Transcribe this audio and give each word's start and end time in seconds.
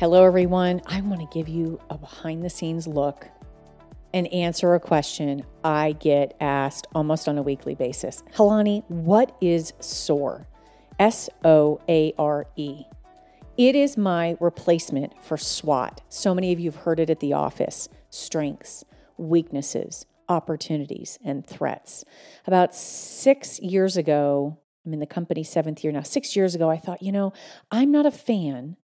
Hello, 0.00 0.24
everyone. 0.24 0.80
I 0.86 1.02
want 1.02 1.20
to 1.20 1.26
give 1.26 1.46
you 1.46 1.78
a 1.90 1.98
behind 1.98 2.42
the 2.42 2.48
scenes 2.48 2.86
look 2.86 3.28
and 4.14 4.26
answer 4.28 4.74
a 4.74 4.80
question 4.80 5.44
I 5.62 5.92
get 5.92 6.38
asked 6.40 6.86
almost 6.94 7.28
on 7.28 7.36
a 7.36 7.42
weekly 7.42 7.74
basis. 7.74 8.22
Hilani, 8.34 8.82
what 8.88 9.36
is 9.42 9.74
SOAR? 9.80 10.48
S 10.98 11.28
O 11.44 11.82
A 11.86 12.14
R 12.16 12.46
E. 12.56 12.84
It 13.58 13.76
is 13.76 13.98
my 13.98 14.38
replacement 14.40 15.22
for 15.22 15.36
SWOT. 15.36 16.00
So 16.08 16.34
many 16.34 16.54
of 16.54 16.58
you 16.58 16.70
have 16.70 16.80
heard 16.80 16.98
it 16.98 17.10
at 17.10 17.20
the 17.20 17.34
office 17.34 17.86
strengths, 18.08 18.86
weaknesses, 19.18 20.06
opportunities, 20.30 21.18
and 21.22 21.46
threats. 21.46 22.06
About 22.46 22.74
six 22.74 23.60
years 23.60 23.98
ago, 23.98 24.56
I'm 24.86 24.94
in 24.94 25.00
the 25.00 25.04
company 25.04 25.44
seventh 25.44 25.84
year 25.84 25.92
now. 25.92 26.04
Six 26.04 26.34
years 26.34 26.54
ago, 26.54 26.70
I 26.70 26.78
thought, 26.78 27.02
you 27.02 27.12
know, 27.12 27.34
I'm 27.70 27.92
not 27.92 28.06
a 28.06 28.10
fan 28.10 28.78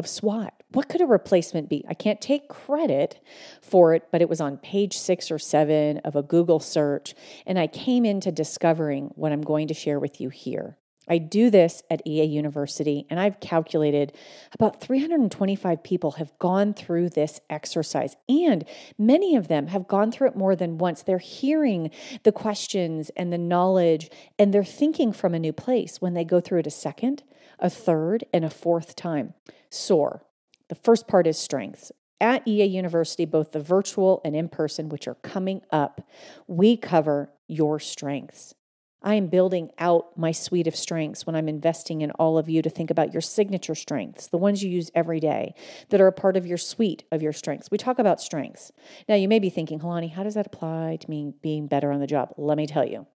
of 0.00 0.08
SWOT. 0.08 0.52
What 0.72 0.88
could 0.88 1.00
a 1.00 1.06
replacement 1.06 1.68
be? 1.68 1.84
I 1.86 1.94
can't 1.94 2.20
take 2.20 2.48
credit 2.48 3.20
for 3.60 3.94
it, 3.94 4.08
but 4.10 4.22
it 4.22 4.28
was 4.28 4.40
on 4.40 4.56
page 4.56 4.96
six 4.96 5.30
or 5.30 5.38
seven 5.38 5.98
of 5.98 6.16
a 6.16 6.22
Google 6.22 6.58
search. 6.58 7.14
And 7.46 7.58
I 7.58 7.68
came 7.68 8.04
into 8.04 8.32
discovering 8.32 9.12
what 9.14 9.30
I'm 9.30 9.42
going 9.42 9.68
to 9.68 9.74
share 9.74 10.00
with 10.00 10.20
you 10.20 10.30
here. 10.30 10.78
I 11.10 11.18
do 11.18 11.50
this 11.50 11.82
at 11.90 12.06
EA 12.06 12.24
University, 12.24 13.04
and 13.10 13.18
I've 13.18 13.40
calculated 13.40 14.12
about 14.52 14.80
325 14.80 15.82
people 15.82 16.12
have 16.12 16.38
gone 16.38 16.72
through 16.72 17.10
this 17.10 17.40
exercise, 17.50 18.14
and 18.28 18.64
many 18.96 19.34
of 19.34 19.48
them 19.48 19.66
have 19.66 19.88
gone 19.88 20.12
through 20.12 20.28
it 20.28 20.36
more 20.36 20.54
than 20.54 20.78
once. 20.78 21.02
They're 21.02 21.18
hearing 21.18 21.90
the 22.22 22.30
questions 22.30 23.10
and 23.16 23.32
the 23.32 23.38
knowledge, 23.38 24.08
and 24.38 24.54
they're 24.54 24.62
thinking 24.62 25.12
from 25.12 25.34
a 25.34 25.40
new 25.40 25.52
place 25.52 26.00
when 26.00 26.14
they 26.14 26.24
go 26.24 26.40
through 26.40 26.60
it 26.60 26.68
a 26.68 26.70
second, 26.70 27.24
a 27.58 27.68
third, 27.68 28.24
and 28.32 28.44
a 28.44 28.50
fourth 28.50 28.94
time. 28.94 29.34
SOAR. 29.68 30.22
The 30.68 30.76
first 30.76 31.08
part 31.08 31.26
is 31.26 31.36
strengths. 31.36 31.90
At 32.20 32.46
EA 32.46 32.66
University, 32.66 33.24
both 33.24 33.50
the 33.50 33.60
virtual 33.60 34.20
and 34.24 34.36
in 34.36 34.48
person, 34.48 34.88
which 34.88 35.08
are 35.08 35.16
coming 35.16 35.62
up, 35.72 36.06
we 36.46 36.76
cover 36.76 37.32
your 37.48 37.80
strengths. 37.80 38.54
I 39.02 39.14
am 39.14 39.28
building 39.28 39.70
out 39.78 40.16
my 40.18 40.30
suite 40.30 40.66
of 40.66 40.76
strengths 40.76 41.26
when 41.26 41.34
I'm 41.34 41.48
investing 41.48 42.02
in 42.02 42.10
all 42.12 42.36
of 42.36 42.50
you 42.50 42.60
to 42.60 42.68
think 42.68 42.90
about 42.90 43.12
your 43.12 43.22
signature 43.22 43.74
strengths, 43.74 44.26
the 44.26 44.36
ones 44.36 44.62
you 44.62 44.70
use 44.70 44.90
every 44.94 45.20
day 45.20 45.54
that 45.88 46.00
are 46.00 46.06
a 46.06 46.12
part 46.12 46.36
of 46.36 46.46
your 46.46 46.58
suite 46.58 47.04
of 47.10 47.22
your 47.22 47.32
strengths. 47.32 47.70
We 47.70 47.78
talk 47.78 47.98
about 47.98 48.20
strengths. 48.20 48.72
Now, 49.08 49.14
you 49.14 49.26
may 49.26 49.38
be 49.38 49.48
thinking, 49.48 49.80
Hilani, 49.80 50.12
how 50.12 50.22
does 50.22 50.34
that 50.34 50.46
apply 50.46 50.98
to 51.00 51.10
me 51.10 51.32
being 51.40 51.66
better 51.66 51.90
on 51.92 52.00
the 52.00 52.06
job? 52.06 52.34
Let 52.36 52.58
me 52.58 52.66
tell 52.66 52.86
you. 52.86 53.06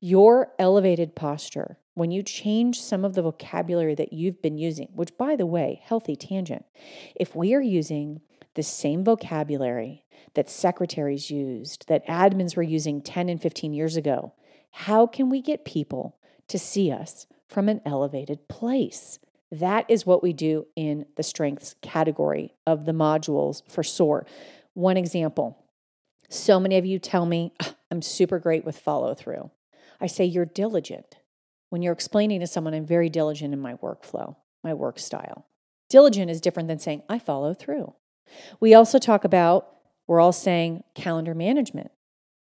Your 0.00 0.52
elevated 0.58 1.14
posture, 1.14 1.78
when 1.94 2.10
you 2.10 2.22
change 2.22 2.80
some 2.80 3.04
of 3.04 3.14
the 3.14 3.22
vocabulary 3.22 3.94
that 3.94 4.12
you've 4.12 4.40
been 4.40 4.56
using, 4.56 4.88
which, 4.94 5.16
by 5.16 5.36
the 5.36 5.46
way, 5.46 5.80
healthy 5.84 6.16
tangent, 6.16 6.64
if 7.14 7.36
we 7.36 7.54
are 7.54 7.60
using 7.60 8.20
the 8.54 8.62
same 8.62 9.04
vocabulary 9.04 10.06
that 10.34 10.48
secretaries 10.48 11.30
used, 11.30 11.86
that 11.88 12.06
admins 12.06 12.56
were 12.56 12.62
using 12.62 13.00
10 13.00 13.28
and 13.28 13.40
15 13.40 13.72
years 13.72 13.96
ago, 13.96 14.32
how 14.70 15.06
can 15.06 15.30
we 15.30 15.40
get 15.40 15.64
people 15.64 16.16
to 16.48 16.58
see 16.58 16.90
us 16.90 17.26
from 17.48 17.68
an 17.68 17.80
elevated 17.84 18.48
place? 18.48 19.18
That 19.50 19.84
is 19.88 20.06
what 20.06 20.22
we 20.22 20.32
do 20.32 20.66
in 20.76 21.06
the 21.16 21.22
strengths 21.22 21.74
category 21.82 22.54
of 22.66 22.84
the 22.84 22.92
modules 22.92 23.62
for 23.68 23.82
SOAR. 23.82 24.26
One 24.74 24.96
example 24.96 25.60
so 26.30 26.60
many 26.60 26.78
of 26.78 26.86
you 26.86 26.98
tell 27.00 27.26
me, 27.26 27.52
I'm 27.90 28.00
super 28.00 28.38
great 28.38 28.64
with 28.64 28.78
follow 28.78 29.14
through. 29.14 29.50
I 30.00 30.06
say, 30.06 30.24
You're 30.24 30.46
diligent. 30.46 31.16
When 31.68 31.82
you're 31.82 31.92
explaining 31.92 32.40
to 32.40 32.46
someone, 32.46 32.74
I'm 32.74 32.86
very 32.86 33.08
diligent 33.08 33.52
in 33.52 33.60
my 33.60 33.74
workflow, 33.74 34.36
my 34.64 34.74
work 34.74 34.98
style. 34.98 35.46
Diligent 35.88 36.30
is 36.30 36.40
different 36.40 36.68
than 36.68 36.78
saying, 36.78 37.02
I 37.08 37.18
follow 37.18 37.52
through. 37.52 37.94
We 38.60 38.74
also 38.74 38.98
talk 38.98 39.24
about, 39.24 39.68
we're 40.06 40.20
all 40.20 40.32
saying 40.32 40.84
calendar 40.94 41.34
management. 41.34 41.90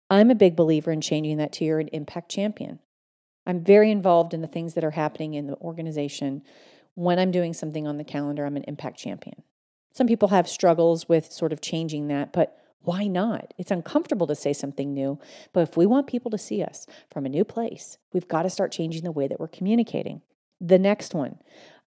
I'm 0.10 0.30
a 0.30 0.36
big 0.36 0.56
believer 0.56 0.92
in 0.92 1.02
changing 1.02 1.38
that 1.38 1.52
to 1.54 1.66
you're 1.66 1.80
an 1.80 1.88
impact 1.90 2.30
champion. 2.30 2.80
I'm 3.46 3.64
very 3.64 3.92
involved 3.92 4.34
in 4.34 4.42
the 4.42 4.48
things 4.48 4.74
that 4.74 4.84
are 4.84 4.92
happening 4.92 5.34
in 5.34 5.48
the 5.48 5.58
organization. 5.58 6.44
When 6.94 7.20
I'm 7.20 7.32
doing 7.32 7.54
something 7.54 7.88
on 7.88 7.98
the 7.98 8.04
calendar, 8.04 8.46
I'm 8.46 8.58
an 8.58 8.66
impact 8.68 9.00
champion. 9.00 9.44
Some 9.94 10.08
people 10.08 10.30
have 10.30 10.48
struggles 10.48 11.08
with 11.08 11.32
sort 11.32 11.54
of 11.54 11.62
changing 11.62 12.08
that, 12.10 12.34
but 12.34 12.58
why 12.82 13.08
not? 13.08 13.54
It's 13.58 13.72
uncomfortable 13.72 14.28
to 14.28 14.36
say 14.36 14.54
something 14.54 14.94
new, 14.94 15.20
but 15.54 15.62
if 15.62 15.76
we 15.76 15.86
want 15.86 16.06
people 16.08 16.30
to 16.32 16.38
see 16.38 16.62
us 16.62 16.86
from 17.12 17.26
a 17.26 17.30
new 17.30 17.44
place, 17.44 17.98
we've 18.14 18.28
got 18.28 18.44
to 18.44 18.50
start 18.50 18.72
changing 18.72 19.04
the 19.04 19.12
way 19.12 19.28
that 19.28 19.40
we're 19.40 19.48
communicating. 19.48 20.22
The 20.62 20.78
next 20.78 21.16
one, 21.16 21.40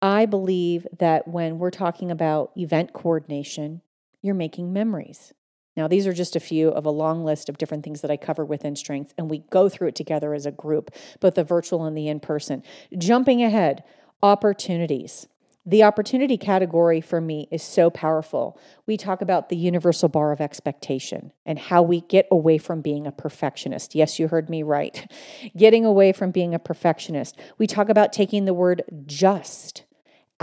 I 0.01 0.25
believe 0.27 0.85
that 0.99 1.27
when 1.27 1.57
we're 1.57 1.71
talking 1.71 2.11
about 2.11 2.51
event 2.55 2.93
coordination, 2.93 3.81
you're 4.21 4.35
making 4.35 4.71
memories. 4.71 5.33
Now, 5.75 5.87
these 5.87 6.05
are 6.05 6.13
just 6.13 6.35
a 6.35 6.39
few 6.39 6.69
of 6.69 6.85
a 6.85 6.91
long 6.91 7.23
list 7.23 7.49
of 7.49 7.57
different 7.57 7.83
things 7.83 8.01
that 8.01 8.11
I 8.11 8.17
cover 8.17 8.45
within 8.45 8.75
Strengths, 8.75 9.13
and 9.17 9.29
we 9.29 9.39
go 9.49 9.69
through 9.69 9.89
it 9.89 9.95
together 9.95 10.33
as 10.33 10.45
a 10.45 10.51
group, 10.51 10.91
both 11.19 11.35
the 11.35 11.43
virtual 11.43 11.85
and 11.85 11.97
the 11.97 12.07
in 12.07 12.19
person. 12.19 12.63
Jumping 12.97 13.41
ahead, 13.43 13.83
opportunities. 14.21 15.27
The 15.65 15.83
opportunity 15.83 16.37
category 16.37 16.99
for 16.99 17.21
me 17.21 17.47
is 17.49 17.63
so 17.63 17.89
powerful. 17.89 18.59
We 18.85 18.97
talk 18.97 19.21
about 19.21 19.47
the 19.47 19.55
universal 19.55 20.09
bar 20.09 20.33
of 20.33 20.41
expectation 20.41 21.31
and 21.45 21.57
how 21.57 21.81
we 21.81 22.01
get 22.01 22.27
away 22.29 22.57
from 22.57 22.81
being 22.81 23.07
a 23.07 23.13
perfectionist. 23.13 23.95
Yes, 23.95 24.19
you 24.19 24.27
heard 24.27 24.49
me 24.49 24.61
right. 24.61 25.09
Getting 25.57 25.85
away 25.85 26.11
from 26.11 26.31
being 26.31 26.53
a 26.53 26.59
perfectionist. 26.59 27.39
We 27.57 27.65
talk 27.65 27.87
about 27.87 28.11
taking 28.11 28.43
the 28.43 28.53
word 28.53 28.83
just 29.05 29.82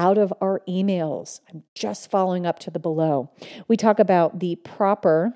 out 0.00 0.16
of 0.16 0.32
our 0.40 0.62
emails. 0.66 1.40
I'm 1.50 1.62
just 1.74 2.10
following 2.10 2.46
up 2.46 2.58
to 2.60 2.70
the 2.70 2.78
below. 2.78 3.30
We 3.68 3.76
talk 3.76 3.98
about 3.98 4.40
the 4.40 4.56
proper 4.56 5.34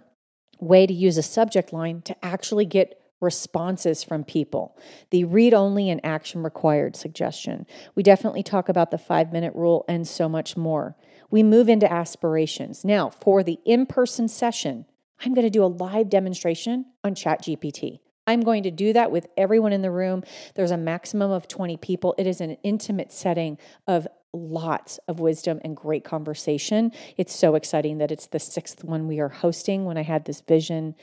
way 0.58 0.86
to 0.86 0.94
use 0.94 1.18
a 1.18 1.22
subject 1.22 1.70
line 1.70 2.00
to 2.00 2.24
actually 2.24 2.64
get 2.64 2.98
responses 3.20 4.02
from 4.02 4.24
people, 4.24 4.74
the 5.10 5.24
read 5.24 5.52
only 5.52 5.90
and 5.90 6.00
action 6.02 6.42
required 6.42 6.96
suggestion. 6.96 7.66
We 7.94 8.02
definitely 8.02 8.42
talk 8.42 8.70
about 8.70 8.90
the 8.90 8.96
five 8.96 9.34
minute 9.34 9.54
rule 9.54 9.84
and 9.86 10.08
so 10.08 10.30
much 10.30 10.56
more. 10.56 10.96
We 11.30 11.42
move 11.42 11.68
into 11.68 11.90
aspirations. 11.92 12.86
Now, 12.86 13.10
for 13.10 13.42
the 13.42 13.58
in 13.66 13.84
person 13.84 14.28
session, 14.28 14.86
I'm 15.20 15.34
going 15.34 15.46
to 15.46 15.50
do 15.50 15.64
a 15.64 15.66
live 15.66 16.08
demonstration 16.08 16.86
on 17.02 17.14
ChatGPT. 17.14 18.00
I'm 18.26 18.40
going 18.40 18.62
to 18.62 18.70
do 18.70 18.94
that 18.94 19.10
with 19.10 19.26
everyone 19.36 19.74
in 19.74 19.82
the 19.82 19.90
room. 19.90 20.24
There's 20.54 20.70
a 20.70 20.78
maximum 20.78 21.30
of 21.30 21.48
20 21.48 21.76
people. 21.76 22.14
It 22.16 22.26
is 22.26 22.40
an 22.40 22.56
intimate 22.62 23.12
setting 23.12 23.58
of 23.86 24.06
lots 24.34 24.98
of 25.08 25.20
wisdom 25.20 25.60
and 25.64 25.76
great 25.76 26.04
conversation. 26.04 26.92
It's 27.16 27.34
so 27.34 27.54
exciting 27.54 27.98
that 27.98 28.10
it's 28.10 28.26
the 28.26 28.40
sixth 28.40 28.84
one 28.84 29.06
we 29.06 29.20
are 29.20 29.28
hosting. 29.28 29.84
When 29.84 29.96
I 29.96 30.02
had 30.02 30.24
this 30.24 30.40
vision, 30.40 30.94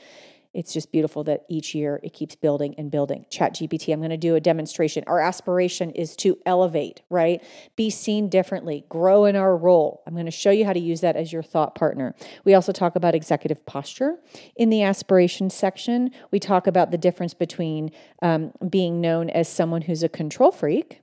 it's 0.54 0.74
just 0.74 0.92
beautiful 0.92 1.24
that 1.24 1.44
each 1.48 1.74
year 1.74 1.98
it 2.02 2.12
keeps 2.12 2.34
building 2.36 2.74
and 2.76 2.90
building. 2.90 3.24
Chat 3.30 3.54
GPT, 3.54 3.92
I'm 3.92 4.00
going 4.00 4.10
to 4.10 4.18
do 4.18 4.34
a 4.34 4.40
demonstration. 4.40 5.02
Our 5.06 5.20
aspiration 5.20 5.90
is 5.92 6.14
to 6.16 6.36
elevate, 6.44 7.00
right? 7.08 7.42
Be 7.74 7.88
seen 7.88 8.28
differently, 8.28 8.84
grow 8.88 9.24
in 9.24 9.34
our 9.34 9.56
role. 9.56 10.02
I'm 10.06 10.12
going 10.12 10.26
to 10.26 10.30
show 10.30 10.50
you 10.50 10.66
how 10.66 10.74
to 10.74 10.80
use 10.80 11.00
that 11.00 11.16
as 11.16 11.32
your 11.32 11.42
thought 11.42 11.74
partner. 11.74 12.14
We 12.44 12.52
also 12.52 12.72
talk 12.72 12.96
about 12.96 13.14
executive 13.14 13.64
posture 13.64 14.18
in 14.54 14.68
the 14.68 14.82
aspiration 14.82 15.48
section. 15.48 16.10
We 16.30 16.38
talk 16.38 16.66
about 16.66 16.90
the 16.90 16.98
difference 16.98 17.32
between 17.32 17.90
um, 18.20 18.52
being 18.68 19.00
known 19.00 19.30
as 19.30 19.48
someone 19.48 19.82
who's 19.82 20.02
a 20.02 20.08
control 20.08 20.52
freak 20.52 21.01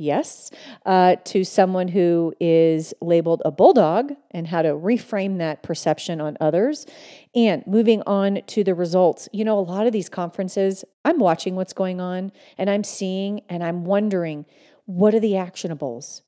yes, 0.00 0.50
uh, 0.86 1.16
to 1.24 1.44
someone 1.44 1.88
who 1.88 2.32
is 2.40 2.94
labeled 3.00 3.42
a 3.44 3.50
bulldog 3.50 4.14
and 4.30 4.48
how 4.48 4.62
to 4.62 4.70
reframe 4.70 5.38
that 5.38 5.62
perception 5.62 6.20
on 6.20 6.36
others. 6.40 6.86
And 7.34 7.64
moving 7.66 8.02
on 8.06 8.40
to 8.48 8.64
the 8.64 8.74
results, 8.74 9.28
you 9.32 9.44
know, 9.44 9.58
a 9.58 9.60
lot 9.60 9.86
of 9.86 9.92
these 9.92 10.08
conferences, 10.08 10.84
I'm 11.04 11.18
watching 11.18 11.54
what's 11.54 11.74
going 11.74 12.00
on 12.00 12.32
and 12.56 12.70
I'm 12.70 12.82
seeing 12.82 13.42
and 13.48 13.62
I'm 13.62 13.84
wondering 13.84 14.46
what 14.86 15.14
are 15.14 15.20
the 15.20 15.32
actionables? 15.32 16.22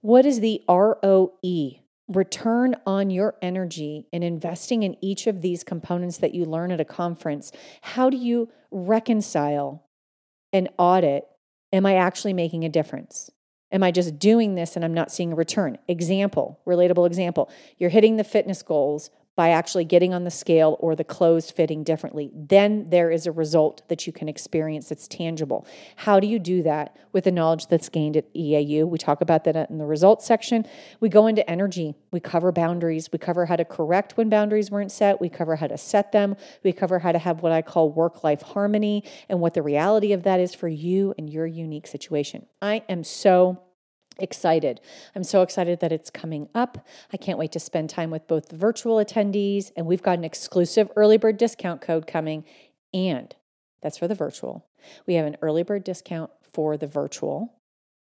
What 0.00 0.26
is 0.26 0.40
the 0.40 0.62
ROE? 0.68 1.80
Return 2.08 2.74
on 2.86 3.10
your 3.10 3.36
energy 3.42 4.06
in 4.10 4.22
investing 4.22 4.82
in 4.82 4.96
each 5.04 5.26
of 5.26 5.42
these 5.42 5.62
components 5.62 6.16
that 6.18 6.34
you 6.34 6.46
learn 6.46 6.72
at 6.72 6.80
a 6.80 6.84
conference. 6.84 7.52
How 7.82 8.08
do 8.08 8.16
you 8.16 8.48
reconcile 8.70 9.84
and 10.52 10.70
audit 10.78 11.28
Am 11.72 11.84
I 11.86 11.96
actually 11.96 12.32
making 12.32 12.64
a 12.64 12.68
difference? 12.68 13.30
Am 13.70 13.82
I 13.82 13.90
just 13.90 14.18
doing 14.18 14.54
this 14.54 14.76
and 14.76 14.84
I'm 14.84 14.94
not 14.94 15.12
seeing 15.12 15.32
a 15.32 15.36
return? 15.36 15.78
Example, 15.88 16.60
relatable 16.66 17.06
example. 17.06 17.50
You're 17.76 17.90
hitting 17.90 18.16
the 18.16 18.24
fitness 18.24 18.62
goals, 18.62 19.10
by 19.38 19.50
actually 19.50 19.84
getting 19.84 20.12
on 20.12 20.24
the 20.24 20.32
scale 20.32 20.76
or 20.80 20.96
the 20.96 21.04
clothes 21.04 21.48
fitting 21.48 21.84
differently. 21.84 22.28
Then 22.34 22.90
there 22.90 23.08
is 23.08 23.24
a 23.24 23.30
result 23.30 23.82
that 23.86 24.04
you 24.04 24.12
can 24.12 24.28
experience 24.28 24.88
that's 24.88 25.06
tangible. 25.06 25.64
How 25.94 26.18
do 26.18 26.26
you 26.26 26.40
do 26.40 26.64
that 26.64 26.96
with 27.12 27.22
the 27.22 27.30
knowledge 27.30 27.68
that's 27.68 27.88
gained 27.88 28.16
at 28.16 28.34
EAU? 28.34 28.88
We 28.88 28.98
talk 28.98 29.20
about 29.20 29.44
that 29.44 29.70
in 29.70 29.78
the 29.78 29.86
results 29.86 30.26
section. 30.26 30.66
We 30.98 31.08
go 31.08 31.28
into 31.28 31.48
energy. 31.48 31.94
We 32.10 32.18
cover 32.18 32.50
boundaries. 32.50 33.10
We 33.12 33.20
cover 33.20 33.46
how 33.46 33.54
to 33.54 33.64
correct 33.64 34.16
when 34.16 34.28
boundaries 34.28 34.72
weren't 34.72 34.90
set. 34.90 35.20
We 35.20 35.28
cover 35.28 35.54
how 35.54 35.68
to 35.68 35.78
set 35.78 36.10
them. 36.10 36.34
We 36.64 36.72
cover 36.72 36.98
how 36.98 37.12
to 37.12 37.18
have 37.20 37.40
what 37.40 37.52
I 37.52 37.62
call 37.62 37.92
work 37.92 38.24
life 38.24 38.42
harmony 38.42 39.04
and 39.28 39.38
what 39.38 39.54
the 39.54 39.62
reality 39.62 40.14
of 40.14 40.24
that 40.24 40.40
is 40.40 40.52
for 40.52 40.66
you 40.66 41.14
and 41.16 41.30
your 41.30 41.46
unique 41.46 41.86
situation. 41.86 42.44
I 42.60 42.82
am 42.88 43.04
so 43.04 43.62
excited. 44.18 44.80
I'm 45.14 45.24
so 45.24 45.42
excited 45.42 45.80
that 45.80 45.92
it's 45.92 46.10
coming 46.10 46.48
up. 46.54 46.86
I 47.12 47.16
can't 47.16 47.38
wait 47.38 47.52
to 47.52 47.60
spend 47.60 47.90
time 47.90 48.10
with 48.10 48.26
both 48.26 48.48
the 48.48 48.56
virtual 48.56 48.96
attendees, 48.96 49.70
and 49.76 49.86
we've 49.86 50.02
got 50.02 50.18
an 50.18 50.24
exclusive 50.24 50.90
early 50.96 51.16
bird 51.16 51.36
discount 51.36 51.80
code 51.80 52.06
coming. 52.06 52.44
And 52.92 53.34
that's 53.82 53.98
for 53.98 54.08
the 54.08 54.14
virtual. 54.14 54.66
We 55.06 55.14
have 55.14 55.26
an 55.26 55.36
early 55.42 55.62
bird 55.62 55.84
discount 55.84 56.30
for 56.52 56.76
the 56.76 56.86
virtual, 56.86 57.54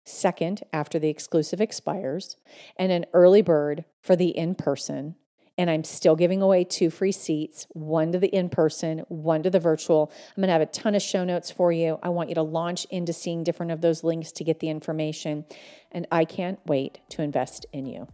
second 0.06 0.64
after 0.74 1.00
the 1.00 1.10
exclusive 1.10 1.62
expires, 1.62 2.38
and 2.78 2.92
an 2.92 3.06
early 3.14 3.42
bird 3.42 3.86
for 4.02 4.16
the 4.16 4.30
in 4.30 4.56
person 4.56 5.16
and 5.60 5.70
I'm 5.70 5.84
still 5.84 6.16
giving 6.16 6.42
away 6.42 6.64
two 6.64 6.90
free 6.90 7.12
seats 7.12 7.68
one 7.74 8.14
to 8.14 8.18
the 8.18 8.30
in 8.30 8.50
person, 8.50 9.00
one 9.10 9.44
to 9.44 9.50
the 9.50 9.60
virtual. 9.60 10.10
I'm 10.30 10.42
going 10.42 10.48
to 10.48 10.54
have 10.54 10.62
a 10.62 10.66
ton 10.68 10.96
of 10.96 11.02
show 11.02 11.26
notes 11.26 11.52
for 11.52 11.74
you. 11.74 12.00
I 12.02 12.08
want 12.10 12.30
you 12.30 12.36
to 12.36 12.42
launch 12.42 12.86
into 12.86 13.12
seeing 13.12 13.44
different 13.44 13.74
of 13.74 13.82
those 13.82 14.02
links 14.02 14.32
to 14.32 14.46
get 14.46 14.62
the 14.62 14.70
information. 14.70 15.44
And 15.92 16.08
I 16.14 16.24
can't 16.24 16.60
wait 16.66 17.02
to 17.10 17.22
invest 17.22 17.66
in 17.74 17.86
you. 17.86 18.08